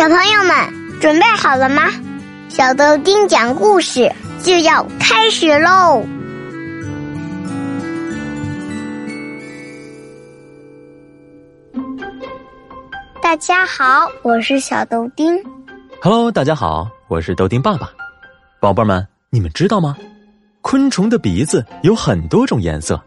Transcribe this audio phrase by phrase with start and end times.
[0.00, 1.82] 小朋友们准备好了吗？
[2.48, 4.10] 小豆丁讲故事
[4.42, 6.02] 就要开始喽！
[13.20, 15.38] 大家好，我是小豆丁。
[16.00, 17.90] Hello，大家好，我是豆丁爸爸。
[18.58, 19.94] 宝贝们，你们知道吗？
[20.62, 22.98] 昆虫的鼻子有很多种颜色，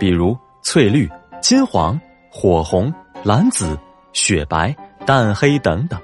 [0.00, 1.08] 比如翠绿、
[1.40, 1.96] 金黄、
[2.28, 2.92] 火红、
[3.22, 3.78] 蓝紫、
[4.12, 4.74] 雪白。
[5.06, 5.98] 淡黑等等，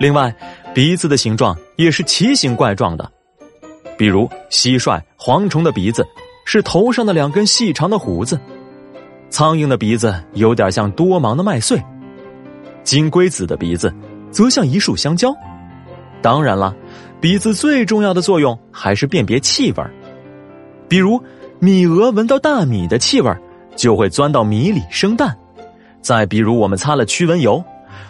[0.00, 0.34] 另外，
[0.72, 3.06] 鼻子的形状也是奇形怪状的，
[3.98, 6.02] 比如蟋蟀、蝗虫的鼻子
[6.46, 8.40] 是头上的两根细长的胡子，
[9.28, 11.78] 苍蝇的鼻子有点像多芒的麦穗，
[12.82, 13.94] 金龟子的鼻子
[14.30, 15.36] 则像一束香蕉。
[16.22, 16.74] 当然了，
[17.20, 19.84] 鼻子最重要的作用还是辨别气味
[20.88, 21.22] 比如
[21.58, 23.30] 米蛾闻到大米的气味
[23.76, 25.36] 就会钻到米里生蛋，
[26.00, 27.62] 再比如我们擦了驱蚊油。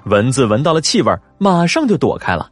[0.05, 2.51] 蚊子闻到了气味，马上就躲开了。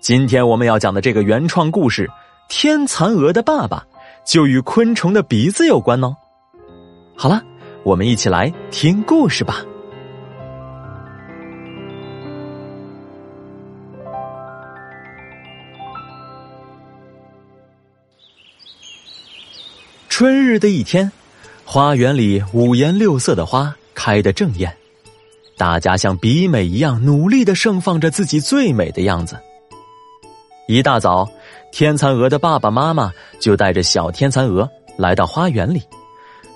[0.00, 2.06] 今天我们要讲的这个原创故事
[2.48, 3.84] 《天蚕蛾的爸爸》，
[4.30, 6.14] 就与昆虫的鼻子有关哦。
[7.16, 7.42] 好了，
[7.82, 9.64] 我们一起来听故事吧。
[20.08, 21.12] 春日的一天，
[21.64, 24.74] 花园里五颜六色的花开得正艳。
[25.56, 29.38] 大家像比美一样努力的盛放着自己最美的样子。
[30.68, 31.28] 一大早，
[31.72, 35.82] 天蚕蛾的爸爸妈妈就带着小天蚕蛾来到花园里。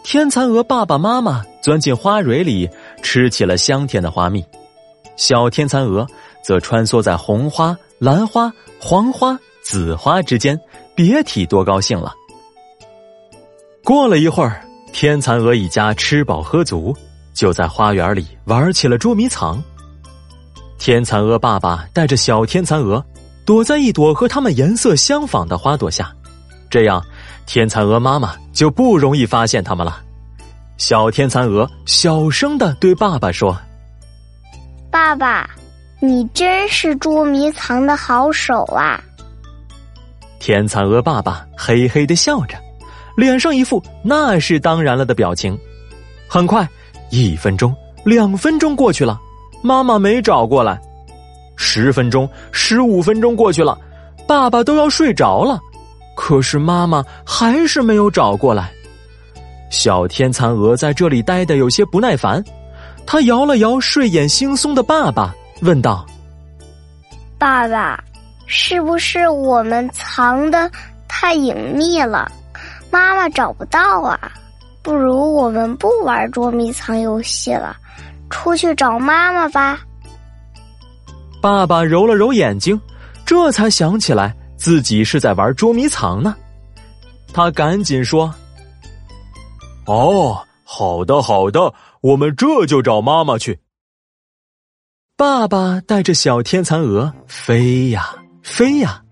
[0.03, 2.69] 天蚕蛾爸爸妈妈钻进花蕊里，
[3.03, 4.45] 吃起了香甜的花蜜。
[5.17, 6.07] 小天蚕蛾
[6.43, 10.59] 则穿梭在红花、蓝花、黄花、紫花之间，
[10.95, 12.15] 别提多高兴了。
[13.85, 14.63] 过了一会儿，
[14.93, 16.97] 天蚕蛾一家吃饱喝足。
[17.33, 19.63] 就在花园里玩起了捉迷藏。
[20.79, 23.05] 天蚕蛾爸爸带着小天蚕蛾
[23.45, 26.11] 躲在一朵和它们颜色相仿的花朵下，
[26.71, 27.05] 这样
[27.47, 30.01] 天蚕蛾妈妈就不容易发现它们了。
[30.79, 33.55] 小天蚕蛾小声的对爸爸说
[34.91, 35.51] ：“爸爸，
[36.01, 38.99] 你真是捉迷藏的好手啊！”
[40.41, 42.57] 天蚕蛾爸爸嘿嘿的笑着，
[43.17, 45.59] 脸上一副那是当然了的表情。
[46.27, 46.67] 很快。
[47.11, 49.21] 一分钟，两分钟过去了，
[49.63, 50.81] 妈妈没找过来。
[51.57, 53.79] 十分钟，十五分钟过去了，
[54.27, 55.61] 爸爸都要睡着了，
[56.17, 58.71] 可是妈妈还是没有找过来。
[59.71, 62.43] 小天蚕蛾在这里待的有些不耐烦，
[63.07, 66.07] 他摇了摇睡眼惺忪的爸爸，问道
[67.39, 68.03] ：“爸爸，
[68.47, 70.71] 是不是我们藏的
[71.07, 72.31] 太隐秘了，
[72.91, 74.33] 妈妈找不到啊？”
[74.83, 77.77] 不如我们不玩捉迷藏游戏了，
[78.31, 79.81] 出去找妈妈吧。
[81.43, 82.81] 爸爸揉了揉眼睛，
[83.27, 86.35] 这才想起来自己是在玩捉迷藏呢。
[87.33, 88.35] 他赶紧说
[89.87, 93.61] ：“哦，好的，好的，我们这就找妈妈去。”
[95.17, 99.03] 爸爸带着小天蚕蛾飞呀飞呀，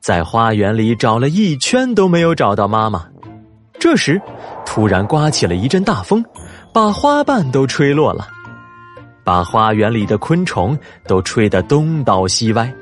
[0.00, 3.09] 在花园里找了一圈都没有找到妈妈。
[3.80, 4.20] 这时。
[4.64, 6.24] 突然刮起了一阵大风，
[6.72, 8.28] 把花瓣都吹落了，
[9.24, 12.72] 把花园里的昆虫都吹得东倒西歪。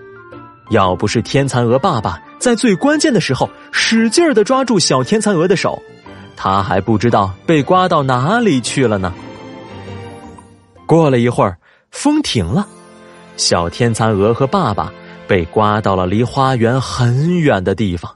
[0.69, 5.81] 要不是天蚕蛾爸爸在最关键的时候使劲的抓住小天蚕蛾的手，
[6.37, 9.15] 他还不知道被刮到哪里去了呢。
[10.85, 11.57] 过了一会儿，
[11.91, 12.69] 风停了，
[13.39, 14.93] 小天蚕蛾和爸爸
[15.27, 18.15] 被刮到了离花园很远的地方。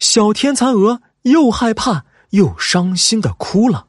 [0.00, 1.00] 小天蚕蛾
[1.30, 2.04] 又害怕。
[2.30, 3.86] 又伤心的哭了。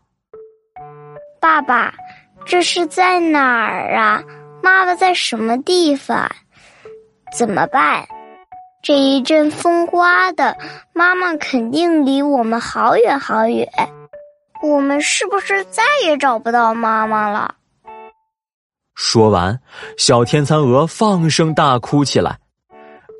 [1.42, 1.94] 爸爸，
[2.46, 4.24] 这是在哪儿啊？
[4.64, 6.32] 妈妈在什么地方？
[7.38, 8.08] 怎么办？
[8.82, 10.58] 这一阵风刮的，
[10.94, 13.68] 妈妈肯定离我们好远好远。
[14.64, 17.56] 我们是不是再也找不到妈妈了？
[18.96, 19.60] 说完，
[19.98, 22.40] 小天蚕蛾放声大哭起来。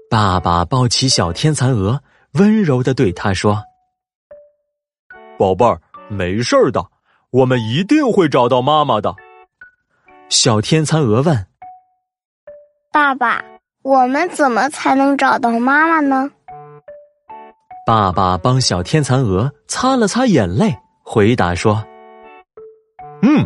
[0.10, 2.00] 爸爸抱起小天蚕蛾，
[2.36, 3.62] 温柔的对他说。
[5.40, 6.86] 宝贝儿，没事的，
[7.32, 9.16] 我们一定会找到妈妈的。
[10.28, 11.48] 小天蚕蛾问
[12.92, 13.42] ：“爸爸，
[13.82, 16.30] 我们怎么才能找到妈妈呢？”
[17.88, 21.86] 爸爸帮小天蚕蛾擦了擦眼泪，回答说
[23.24, 23.46] ：“嗯，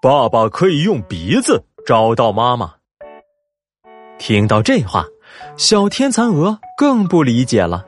[0.00, 2.74] 爸爸可以用鼻子找到妈妈。”
[4.18, 5.04] 听到这话，
[5.56, 7.84] 小天蚕蛾更不理解了。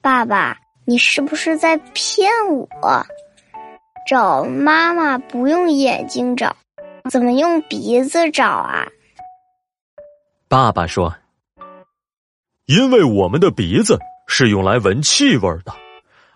[0.00, 0.56] 爸爸。
[0.86, 3.06] 你是不是在骗我？
[4.06, 6.54] 找妈妈不用眼睛找，
[7.10, 8.86] 怎么用鼻子找啊？
[10.46, 11.14] 爸爸说
[12.66, 13.98] ：“因为我们的鼻子
[14.28, 15.74] 是用来闻气味的，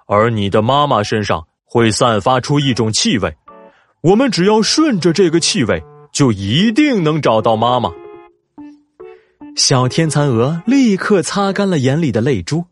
[0.07, 3.37] 而你的妈妈身上会散发出一种气味，
[4.01, 7.93] 我们只要顺着这个气味，就一定能找到妈妈。”
[9.55, 12.65] 小天蚕蛾立刻擦干了眼里的泪珠，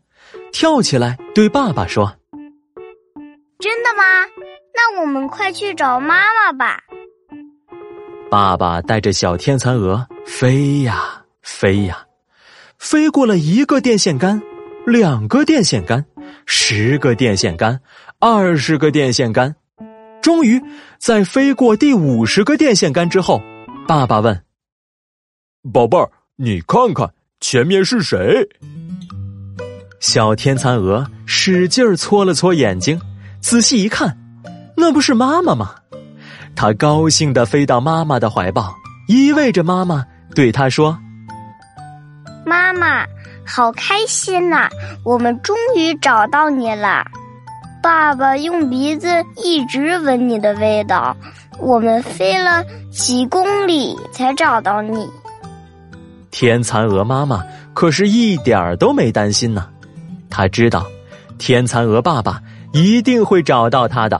[0.59, 2.17] 跳起来对爸爸说
[3.61, 4.03] ：“真的吗？
[4.73, 6.79] 那我们快去找妈妈吧！”
[8.31, 12.03] 爸爸带着小天蚕蛾飞呀飞呀，
[12.79, 14.41] 飞过了一个电线杆，
[14.87, 16.03] 两个电线杆，
[16.47, 17.79] 十个电线杆，
[18.17, 19.55] 二十个电线杆，
[20.23, 20.59] 终于
[20.97, 23.43] 在飞过第五十个电线杆之后，
[23.87, 24.43] 爸爸问
[25.71, 26.09] ：“宝贝儿。”
[26.39, 28.49] 你看看前面是谁？
[29.99, 32.99] 小天蚕蛾使劲儿搓了搓眼睛，
[33.41, 34.15] 仔细一看，
[34.75, 35.75] 那不是妈妈吗？
[36.55, 38.73] 它高兴的飞到妈妈的怀抱，
[39.07, 40.05] 依偎着妈妈，
[40.35, 40.97] 对她说
[42.45, 43.05] ：“妈妈，
[43.45, 44.69] 好开心呐！
[45.03, 47.05] 我们终于找到你了。
[47.81, 51.15] 爸爸用鼻子一直闻你的味道，
[51.59, 55.09] 我们飞了几公里才找到你。”
[56.31, 59.67] 天蚕蛾妈妈可是一点儿都没担心呢，
[60.29, 60.85] 他知道，
[61.37, 62.41] 天蚕蛾爸爸
[62.73, 64.19] 一定会找到他的。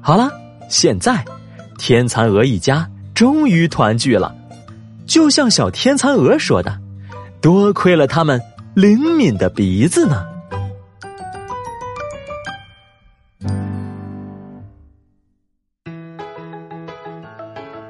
[0.00, 0.30] 好了，
[0.68, 1.24] 现在，
[1.78, 4.34] 天蚕蛾一家终于团聚了，
[5.06, 6.78] 就像小天蚕蛾说的
[7.40, 8.40] ：“多亏了他们
[8.74, 10.26] 灵敏的鼻子呢。”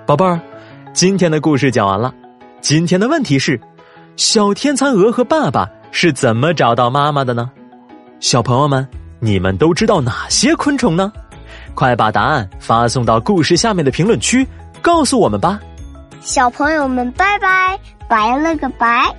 [0.06, 0.40] 宝贝儿，
[0.94, 2.14] 今天的故事讲完了。
[2.62, 3.60] 今天的问题是：
[4.16, 7.50] 小天蚕蛾和爸爸是怎么找到妈妈的呢？
[8.20, 8.86] 小朋友们，
[9.20, 11.12] 你们都知道哪些昆虫呢？
[11.74, 14.46] 快把答案发送到故事下面的评论区，
[14.82, 15.60] 告诉我们吧。
[16.20, 19.14] 小朋友们，拜拜，拜了个拜。